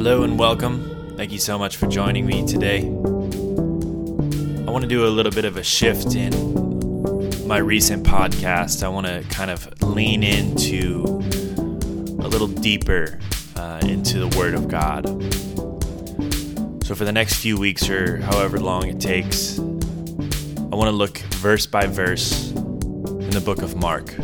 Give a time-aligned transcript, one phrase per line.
[0.00, 1.14] Hello and welcome.
[1.18, 2.78] Thank you so much for joining me today.
[2.78, 8.82] I want to do a little bit of a shift in my recent podcast.
[8.82, 11.02] I want to kind of lean into
[12.18, 13.18] a little deeper
[13.56, 15.04] uh, into the Word of God.
[16.86, 21.18] So, for the next few weeks or however long it takes, I want to look
[21.18, 24.14] verse by verse in the book of Mark.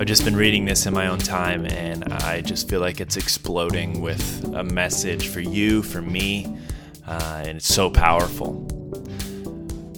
[0.00, 3.16] I've just been reading this in my own time, and I just feel like it's
[3.16, 6.56] exploding with a message for you, for me,
[7.04, 8.64] uh, and it's so powerful.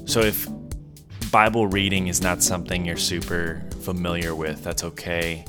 [0.06, 0.48] So, if
[1.30, 5.44] Bible reading is not something you're super familiar with, that's okay.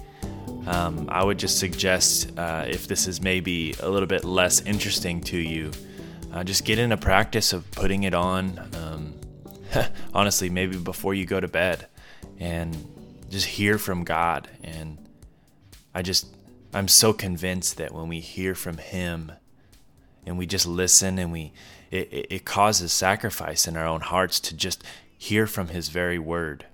[0.67, 5.21] Um, I would just suggest uh, if this is maybe a little bit less interesting
[5.21, 5.71] to you,
[6.33, 8.59] uh, just get in a practice of putting it on.
[8.75, 9.13] Um,
[10.13, 11.87] honestly, maybe before you go to bed,
[12.37, 12.75] and
[13.31, 14.47] just hear from God.
[14.63, 14.97] And
[15.95, 16.27] I just,
[16.73, 19.31] I'm so convinced that when we hear from Him
[20.25, 21.53] and we just listen and we,
[21.89, 24.83] it, it causes sacrifice in our own hearts to just
[25.17, 26.65] hear from His very word.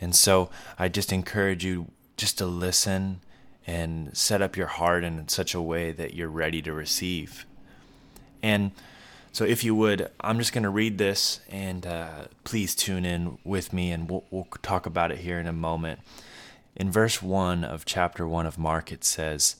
[0.00, 3.20] And so I just encourage you just to listen
[3.66, 7.46] and set up your heart in such a way that you're ready to receive.
[8.42, 8.72] And
[9.32, 13.38] so, if you would, I'm just going to read this and uh, please tune in
[13.44, 16.00] with me and we'll, we'll talk about it here in a moment.
[16.74, 19.56] In verse 1 of chapter 1 of Mark, it says,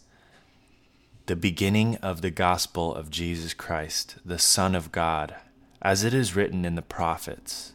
[1.26, 5.36] The beginning of the gospel of Jesus Christ, the Son of God,
[5.80, 7.72] as it is written in the prophets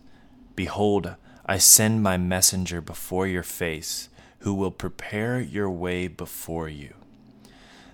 [0.55, 1.15] Behold,
[1.45, 4.09] I send my messenger before your face,
[4.39, 6.93] who will prepare your way before you.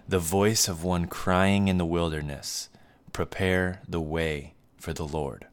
[0.07, 2.69] The voice of one crying in the wilderness
[3.13, 5.47] Prepare the way for the Lord,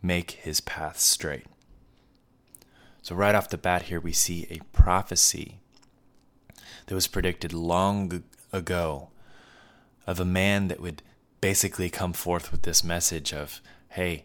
[0.00, 1.46] make his path straight.
[3.02, 5.58] So, right off the bat, here we see a prophecy
[6.86, 8.22] that was predicted long
[8.52, 9.08] ago
[10.06, 11.02] of a man that would
[11.40, 14.24] basically come forth with this message of, hey,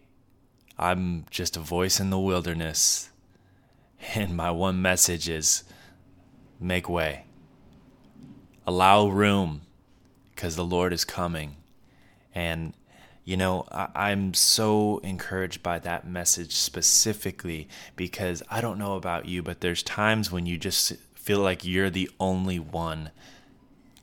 [0.78, 3.10] I'm just a voice in the wilderness,
[4.16, 5.64] and my one message is
[6.60, 7.26] make way,
[8.68, 9.62] allow room,
[10.36, 11.56] because the Lord is coming
[12.38, 12.74] and,
[13.26, 19.26] you know, I, am so encouraged by that message specifically because I don't know about
[19.26, 23.10] you, but there's times when you just feel like you're the only one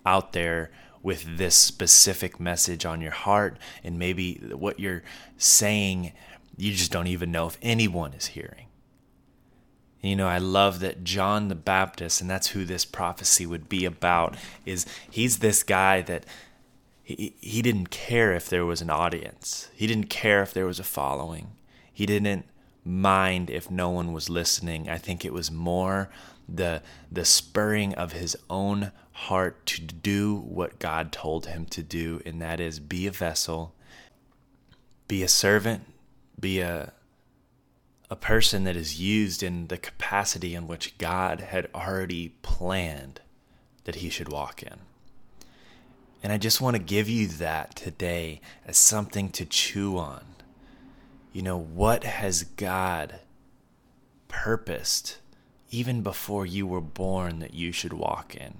[0.05, 3.57] out there with this specific message on your heart.
[3.85, 5.05] And maybe what you're
[5.39, 6.13] saying,
[6.57, 8.67] you just don't even know if anyone is hearing.
[10.03, 13.85] You know, I love that John the Baptist, and that's who this prophecy would be
[13.85, 14.35] about,
[14.67, 16.27] is he's this guy that
[17.05, 19.69] he, he didn't care if there was an audience.
[19.75, 21.53] He didn't care if there was a following.
[21.93, 22.47] He didn't
[22.83, 24.89] mind if no one was listening.
[24.89, 26.11] I think it was more
[26.49, 26.83] the
[27.13, 32.41] the spurring of his own heart to do what God told him to do, and
[32.41, 33.75] that is be a vessel,
[35.07, 35.85] be a servant,
[36.41, 36.95] be a
[38.11, 43.21] a person that is used in the capacity in which God had already planned
[43.85, 44.81] that he should walk in.
[46.25, 50.25] And I just want to give you that today as something to chew on.
[51.35, 53.21] You know, what has God
[54.27, 55.19] purposed
[55.71, 58.55] even before you were born that you should walk in?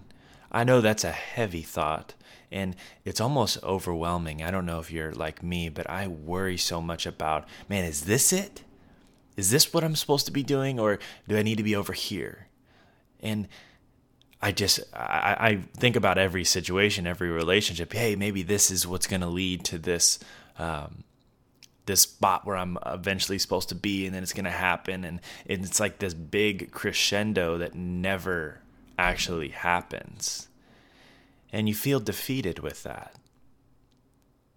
[0.53, 2.13] I know that's a heavy thought
[2.53, 4.43] and it's almost overwhelming.
[4.43, 8.03] I don't know if you're like me, but I worry so much about, man, is
[8.03, 8.63] this it?
[9.39, 11.95] Is this what I'm supposed to be doing or do I need to be over
[11.95, 12.49] here?
[13.21, 13.49] And
[14.45, 17.95] I just I, I think about every situation, every relationship.
[17.95, 20.19] Hey, maybe this is what's going to lead to this
[20.59, 21.05] um,
[21.87, 25.21] this spot where I'm eventually supposed to be, and then it's going to happen, and
[25.47, 28.61] it's like this big crescendo that never
[28.99, 30.49] actually happens,
[31.51, 33.15] and you feel defeated with that.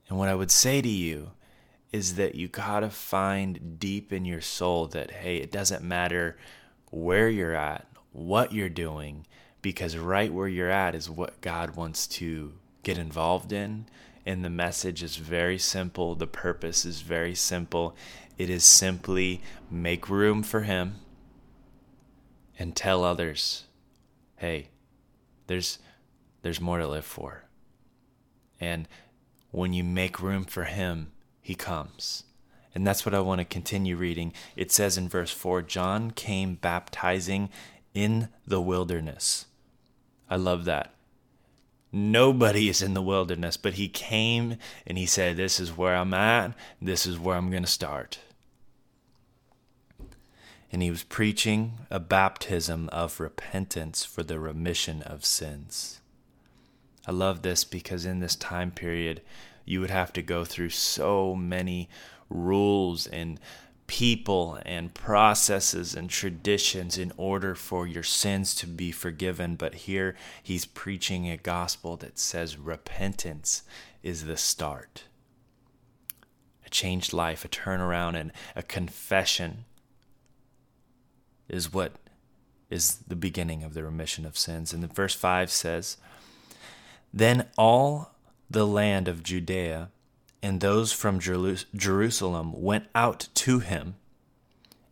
[0.09, 1.31] And what I would say to you
[1.93, 6.37] is that you gotta find deep in your soul that hey, it doesn't matter
[6.91, 9.25] where you're at, what you're doing
[9.67, 12.53] because right where you're at is what God wants to
[12.83, 13.85] get involved in.
[14.25, 17.93] And the message is very simple, the purpose is very simple.
[18.37, 20.95] It is simply make room for Him
[22.57, 23.65] and tell others,
[24.37, 24.69] hey,
[25.47, 25.79] there's,
[26.43, 27.43] there's more to live for.
[28.61, 28.87] And
[29.51, 32.23] when you make room for Him, He comes.
[32.73, 34.31] And that's what I want to continue reading.
[34.55, 37.49] It says in verse 4 John came baptizing
[37.93, 39.43] in the wilderness.
[40.29, 40.93] I love that.
[41.91, 46.13] Nobody is in the wilderness, but he came and he said, This is where I'm
[46.13, 48.19] at, this is where I'm going to start.
[50.71, 56.01] And he was preaching a baptism of repentance for the remission of sins.
[57.07, 59.21] I love this because in this time period,
[59.63, 61.89] you would have to go through so many
[62.29, 63.39] rules and
[63.87, 69.55] people and processes and traditions in order for your sins to be forgiven.
[69.55, 73.63] But here he's preaching a gospel that says repentance
[74.03, 75.05] is the start.
[76.65, 79.63] A changed life, a turnaround, and a confession
[81.47, 81.93] is what
[82.69, 84.73] is the beginning of the remission of sins.
[84.73, 85.95] And the verse 5 says,
[87.13, 88.11] Then all
[88.49, 89.89] the land of Judea
[90.41, 93.95] and those from Jerusalem went out to him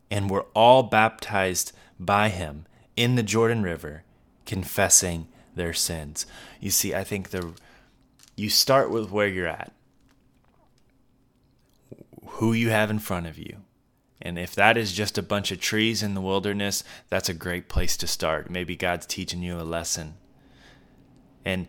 [0.10, 2.66] and were all baptized by him
[2.96, 4.04] in the Jordan River,
[4.46, 6.26] confessing their sins.
[6.60, 7.54] You see, I think the
[8.36, 9.72] you start with where you're at,
[12.26, 13.58] who you have in front of you.
[14.22, 17.70] And if that is just a bunch of trees in the wilderness, that's a great
[17.70, 18.50] place to start.
[18.50, 20.16] Maybe God's teaching you a lesson.
[21.46, 21.68] And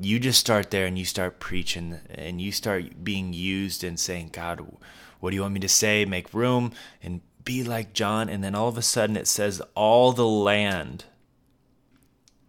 [0.00, 4.30] you just start there and you start preaching and you start being used and saying,
[4.32, 4.78] God,
[5.20, 6.04] what do you want me to say?
[6.04, 6.72] Make room
[7.02, 8.28] and be like John.
[8.28, 11.04] And then all of a sudden it says, all the land,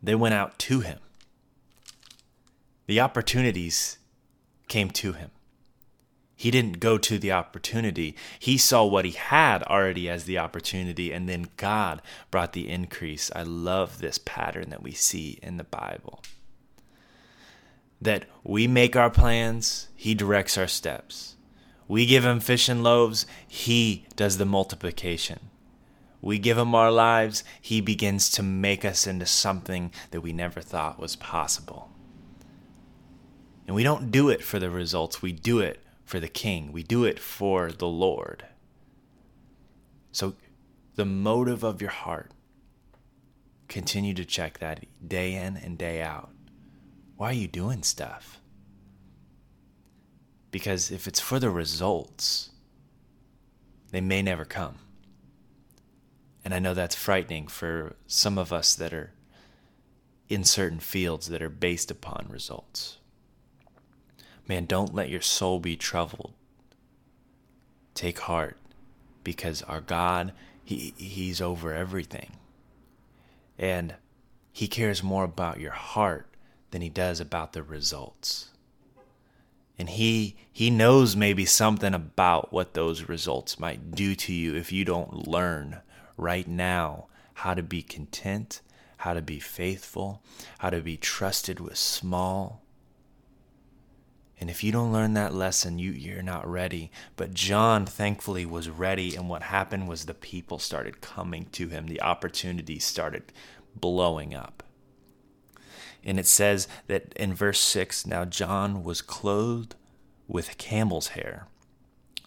[0.02, 1.00] they went out to him.
[2.88, 3.98] The opportunities
[4.68, 5.32] came to him.
[6.36, 8.16] He didn't go to the opportunity.
[8.40, 12.02] He saw what he had already as the opportunity, and then God
[12.32, 13.30] brought the increase.
[13.36, 16.24] I love this pattern that we see in the Bible
[18.02, 21.36] that we make our plans, He directs our steps.
[21.88, 25.40] We give Him fish and loaves, He does the multiplication.
[26.22, 30.62] We give Him our lives, He begins to make us into something that we never
[30.62, 31.92] thought was possible.
[33.68, 36.84] And we don't do it for the results, we do it for the King, we
[36.84, 38.46] do it for the Lord.
[40.12, 40.36] So,
[40.96, 42.32] the motive of your heart,
[43.68, 46.32] continue to check that day in and day out.
[47.20, 48.40] Why are you doing stuff?
[50.52, 52.52] Because if it's for the results,
[53.92, 54.76] they may never come.
[56.46, 59.12] And I know that's frightening for some of us that are
[60.30, 63.00] in certain fields that are based upon results.
[64.48, 66.32] Man, don't let your soul be troubled.
[67.96, 68.56] Take heart
[69.26, 70.32] because our God,
[70.64, 72.38] he, He's over everything.
[73.58, 73.96] And
[74.54, 76.29] He cares more about your heart
[76.72, 78.50] than he does about the results.
[79.78, 84.72] And he he knows maybe something about what those results might do to you if
[84.72, 85.80] you don't learn
[86.18, 88.60] right now how to be content,
[88.98, 90.22] how to be faithful,
[90.58, 92.62] how to be trusted with small.
[94.42, 96.92] And if you don't learn that lesson, you, you're not ready.
[97.16, 99.16] But John, thankfully, was ready.
[99.16, 103.32] And what happened was the people started coming to him, the opportunities started
[103.76, 104.64] blowing up.
[106.04, 109.76] And it says that in verse 6 now John was clothed
[110.28, 111.48] with camel's hair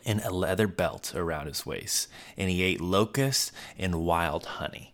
[0.04, 4.92] and a leather belt around his waist, and he ate locusts and wild honey.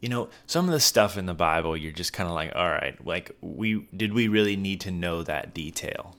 [0.00, 2.68] You know, some of the stuff in the Bible, you're just kind of like, all
[2.68, 6.16] right, like we did we really need to know that detail?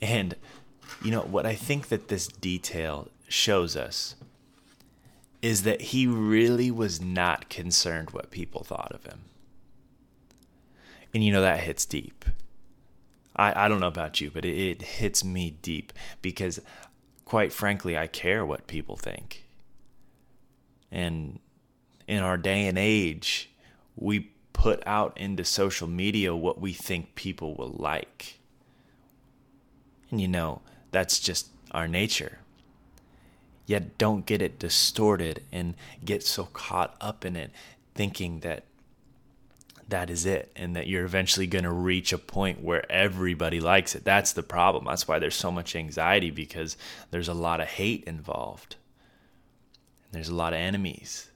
[0.00, 0.34] And
[1.02, 4.16] you know what I think that this detail shows us
[5.42, 9.20] is that he really was not concerned what people thought of him.
[11.12, 12.24] And you know, that hits deep.
[13.36, 16.60] I, I don't know about you, but it, it hits me deep because,
[17.24, 19.44] quite frankly, I care what people think.
[20.90, 21.38] And
[22.06, 23.50] in our day and age,
[23.96, 28.38] we put out into social media what we think people will like.
[30.10, 32.38] And you know, that's just our nature.
[33.66, 35.74] Yet don't get it distorted and
[36.04, 37.52] get so caught up in it,
[37.94, 38.64] thinking that
[39.90, 43.94] that is it and that you're eventually going to reach a point where everybody likes
[43.94, 44.04] it.
[44.04, 44.84] That's the problem.
[44.86, 46.76] That's why there's so much anxiety because
[47.10, 48.76] there's a lot of hate involved.
[50.06, 51.30] And there's a lot of enemies.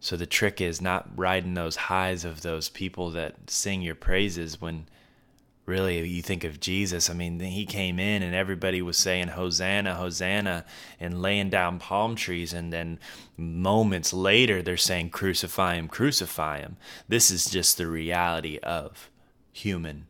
[0.00, 4.60] So the trick is not riding those highs of those people that sing your praises
[4.60, 4.86] when
[5.68, 9.94] really you think of Jesus, I mean, he came in and everybody was saying Hosanna,
[9.94, 10.64] Hosanna,
[10.98, 12.52] and laying down palm trees.
[12.52, 12.98] And then
[13.36, 16.78] moments later, they're saying, Crucify him, crucify him.
[17.06, 19.10] This is just the reality of
[19.52, 20.06] human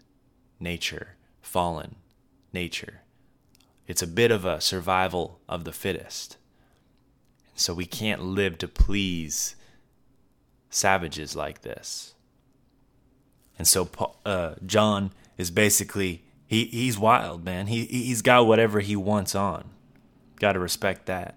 [0.61, 1.97] nature, fallen
[2.53, 3.03] nature.
[3.87, 6.37] It's a bit of a survival of the fittest.
[7.55, 9.57] So we can't live to please
[10.71, 12.15] savages like this.
[13.59, 13.89] And so
[14.25, 17.69] uh, John is basically he he's wild, man.
[17.69, 19.71] He he's got whatever he wants on.
[20.37, 21.37] Got to respect that.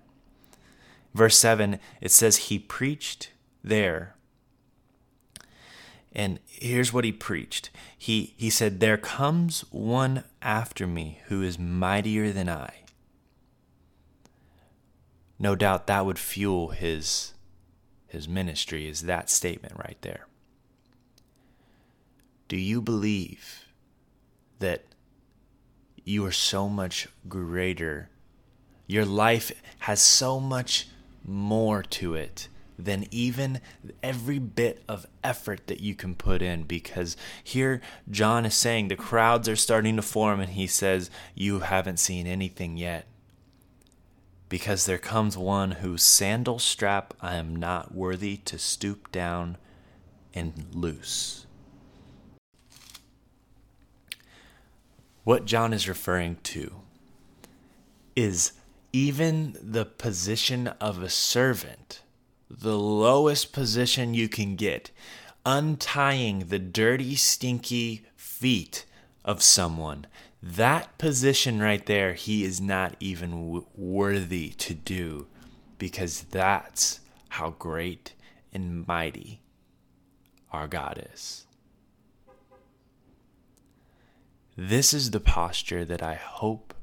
[1.14, 3.32] Verse 7 it says he preached
[3.64, 4.16] there
[6.14, 7.70] And here's what he preached.
[7.98, 12.74] He he said, "There comes one after me who is mightier than I."
[15.40, 17.34] No doubt that would fuel his
[18.08, 20.28] his ministry is that statement right there.
[22.48, 23.66] Do you believe
[24.62, 24.84] that
[26.04, 28.10] you are so much greater?
[28.88, 30.88] Your life has so much
[31.24, 33.62] more to it than even
[34.02, 36.64] every bit of effort that you can put in.
[36.64, 41.60] Because here, John is saying the crowds are starting to form, and he says, You
[41.60, 43.06] haven't seen anything yet.
[44.50, 49.58] Because there comes one whose sandal strap I am not worthy to stoop down
[50.34, 51.46] and loose.
[55.24, 56.82] What John is referring to
[58.16, 58.54] is
[58.92, 62.02] even the position of a servant
[62.60, 64.92] the lowest position you can get,
[65.46, 68.86] untying the dirty, stinky feet
[69.24, 70.06] of someone.
[70.44, 75.28] That position right there, he is not even w- worthy to do
[75.78, 77.00] because that's
[77.30, 78.14] how great
[78.54, 79.42] and mighty
[80.52, 81.46] our God is.
[84.64, 86.76] This is the posture that I hope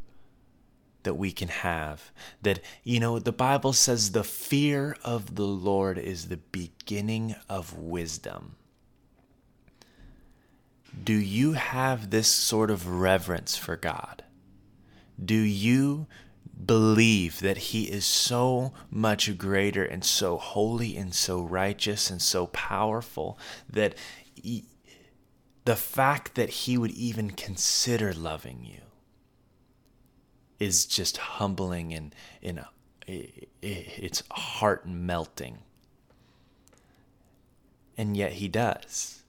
[1.04, 2.10] that we can have.
[2.42, 7.78] That, you know, the Bible says the fear of the Lord is the beginning of
[7.78, 8.56] wisdom.
[11.04, 14.24] Do you have this sort of reverence for God?
[15.24, 16.08] Do you
[16.66, 22.48] believe that He is so much greater and so holy and so righteous and so
[22.48, 23.38] powerful
[23.70, 23.94] that
[25.68, 28.80] the fact that He would even consider loving you
[30.58, 32.62] is just humbling and, and uh,
[33.60, 35.58] it's heart melting.
[37.98, 39.24] And yet he does.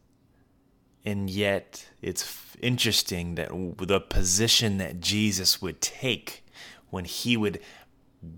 [1.03, 6.45] And yet it's interesting that the position that Jesus would take
[6.89, 7.59] when he would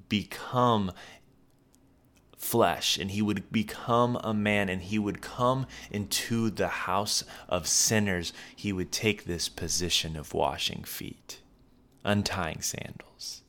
[0.10, 0.92] become
[2.42, 7.68] flesh and he would become a man and he would come into the house of
[7.68, 11.40] sinners, he would take this position of washing feet
[12.04, 13.44] untying sandals.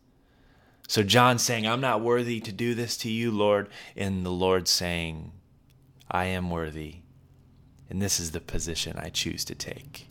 [0.88, 4.68] So John saying, I'm not worthy to do this to you, Lord, and the Lord
[4.68, 5.32] saying,
[6.10, 6.96] I am worthy,
[7.88, 10.08] and this is the position I choose to take.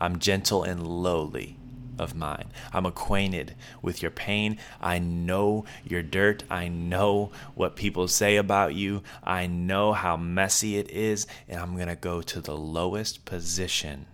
[0.00, 1.56] I'm gentle and lowly
[1.98, 2.52] of mine.
[2.72, 4.58] I'm acquainted with your pain.
[4.80, 6.44] I know your dirt.
[6.50, 9.02] I know what people say about you.
[9.22, 14.06] I know how messy it is, and I'm going to go to the lowest position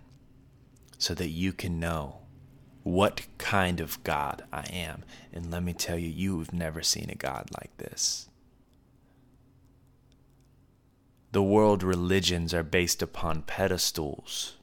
[0.98, 2.18] so that you can know
[2.82, 5.04] what kind of God I am.
[5.32, 8.28] And let me tell you, you've never seen a God like this.
[11.32, 14.56] The world religions are based upon pedestals.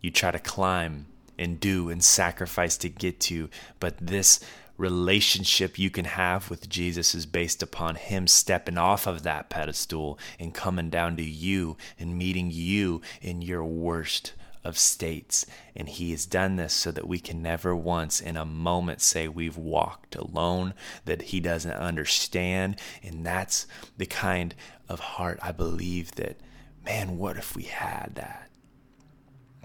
[0.00, 1.06] You try to climb
[1.38, 3.48] and do and sacrifice to get to,
[3.80, 4.40] but this
[4.78, 10.18] relationship you can have with Jesus is based upon Him stepping off of that pedestal
[10.38, 15.46] and coming down to you and meeting you in your worst of states.
[15.74, 19.28] And He has done this so that we can never once in a moment say
[19.28, 20.74] we've walked alone,
[21.04, 22.76] that He doesn't understand.
[23.02, 23.66] And that's
[23.96, 24.54] the kind
[24.88, 26.36] of heart I believe that,
[26.84, 28.45] man, what if we had that?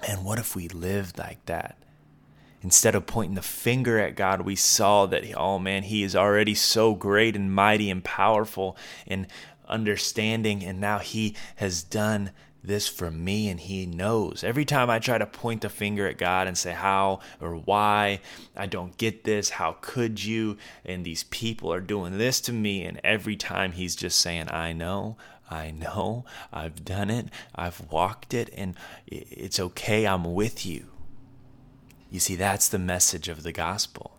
[0.01, 1.77] Man, what if we lived like that?
[2.61, 6.55] Instead of pointing the finger at God, we saw that, oh man, He is already
[6.55, 8.77] so great and mighty and powerful
[9.07, 9.27] and
[9.67, 12.31] understanding, and now He has done
[12.63, 14.43] this for me and he knows.
[14.43, 18.21] Every time I try to point the finger at God and say how or why
[18.55, 20.57] I don't get this, how could you?
[20.85, 22.83] And these people are doing this to me.
[22.83, 25.17] And every time he's just saying, I know,
[25.51, 30.87] I know, I've done it, I've walked it, and it's okay, I'm with you.
[32.09, 34.17] You see, that's the message of the gospel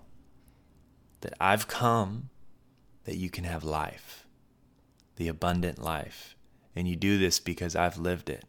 [1.22, 2.30] that I've come
[3.04, 4.26] that you can have life,
[5.16, 6.36] the abundant life
[6.74, 8.44] and you do this because I've lived it.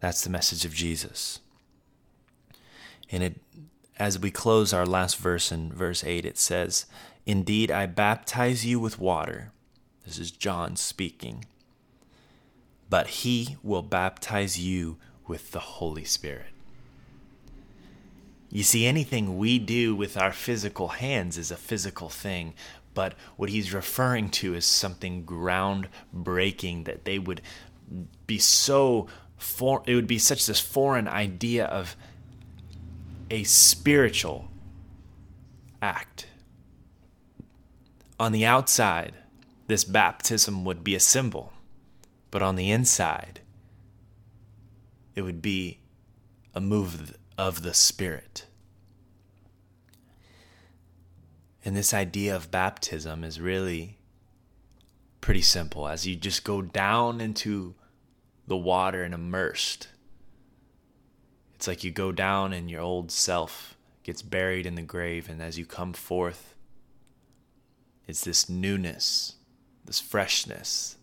[0.00, 1.40] That's the message of Jesus.
[3.10, 3.40] And it
[3.98, 6.86] as we close our last verse in verse 8 it says,
[7.26, 9.52] "Indeed I baptize you with water."
[10.08, 11.44] This is John speaking.
[12.88, 14.96] "But he will baptize you
[15.26, 16.54] with the Holy Spirit."
[18.50, 22.54] You see, anything we do with our physical hands is a physical thing,
[22.94, 27.42] but what he's referring to is something groundbreaking that they would
[28.26, 31.96] be so for it would be such this foreign idea of
[33.30, 34.50] a spiritual
[35.82, 36.28] act.
[38.18, 39.14] On the outside,
[39.68, 41.52] this baptism would be a symbol,
[42.30, 43.40] but on the inside,
[45.14, 45.78] it would be
[46.54, 48.46] a move of the Spirit.
[51.64, 53.98] And this idea of baptism is really
[55.20, 57.74] pretty simple as you just go down into
[58.46, 59.88] the water and immersed.
[61.56, 65.42] It's like you go down and your old self gets buried in the grave, and
[65.42, 66.54] as you come forth,
[68.06, 69.34] it's this newness,
[69.88, 70.98] this freshness,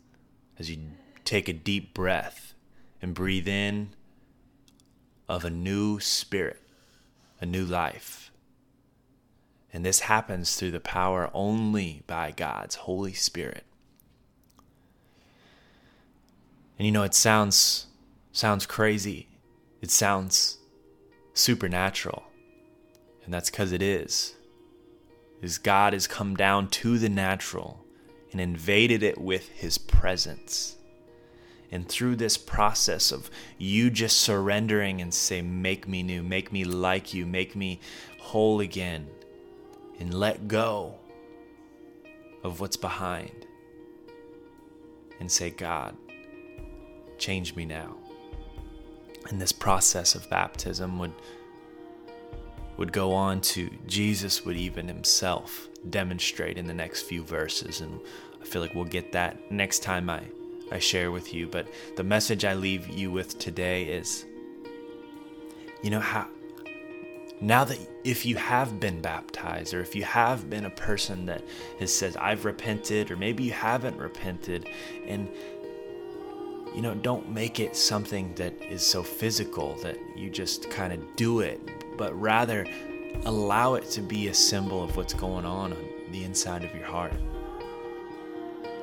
[0.59, 0.77] as you
[1.25, 2.53] take a deep breath
[3.01, 3.89] and breathe in
[5.27, 6.61] of a new spirit,
[7.41, 8.31] a new life.
[9.73, 13.65] And this happens through the power only by God's Holy Spirit.
[16.77, 17.87] And you know, it sounds
[18.31, 19.27] sounds crazy.
[19.81, 20.59] It sounds
[21.33, 22.23] supernatural.
[23.23, 24.35] And that's because it is.
[25.41, 27.84] Is God has come down to the natural
[28.31, 30.75] and invaded it with his presence.
[31.71, 36.63] And through this process of you just surrendering and say, Make me new, make me
[36.63, 37.79] like you, make me
[38.19, 39.07] whole again,
[39.99, 40.95] and let go
[42.43, 43.47] of what's behind,
[45.19, 45.95] and say, God,
[47.17, 47.95] change me now.
[49.29, 51.13] And this process of baptism would
[52.77, 57.99] would go on to Jesus would even himself demonstrate in the next few verses and
[58.41, 60.21] I feel like we'll get that next time I
[60.71, 61.47] I share with you.
[61.47, 64.25] But the message I leave you with today is
[65.81, 66.27] you know how
[67.41, 71.43] now that if you have been baptized or if you have been a person that
[71.79, 74.69] has said I've repented or maybe you haven't repented
[75.05, 75.27] and
[76.73, 81.15] you know don't make it something that is so physical that you just kind of
[81.15, 81.59] do it
[81.97, 82.65] but rather
[83.25, 86.85] allow it to be a symbol of what's going on on the inside of your
[86.85, 87.13] heart.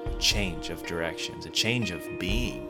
[0.07, 2.69] A change of directions, a change of being.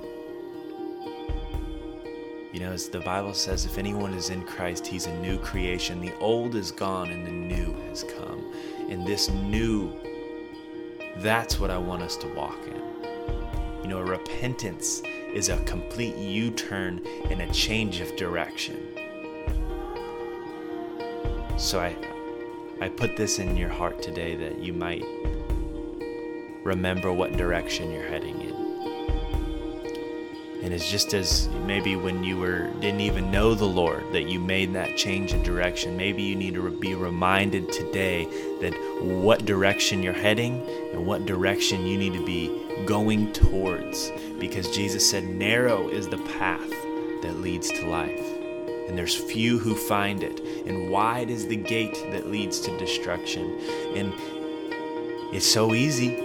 [2.53, 6.01] You know, as the Bible says, if anyone is in Christ, he's a new creation.
[6.01, 8.53] The old is gone and the new has come.
[8.91, 9.91] And this new,
[11.19, 12.83] that's what I want us to walk in.
[13.83, 18.77] You know, repentance is a complete U turn and a change of direction.
[21.57, 21.97] So I
[22.81, 25.05] I put this in your heart today that you might
[26.65, 28.55] remember what direction you're heading in.
[30.65, 34.41] And it's just as maybe when you were didn't even know the Lord that you
[34.41, 35.97] made that change in direction.
[35.97, 38.25] Maybe you need to be reminded today
[38.61, 44.11] that what direction you're heading and what direction you need to be going towards
[44.41, 46.71] because Jesus said narrow is the path
[47.23, 48.42] that leads to life
[48.89, 50.41] and there's few who find it.
[50.67, 53.59] And wide is the gate that leads to destruction.
[53.95, 54.13] And
[55.35, 56.17] it's so easy,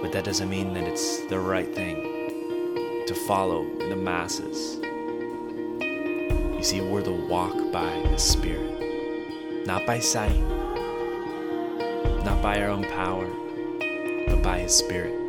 [0.00, 4.78] but that doesn't mean that it's the right thing to follow the masses.
[5.80, 10.40] You see, we're the walk by the Spirit, not by sight,
[12.24, 13.28] not by our own power,
[14.28, 15.23] but by His Spirit.